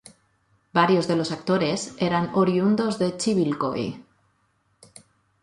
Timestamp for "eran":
1.99-2.31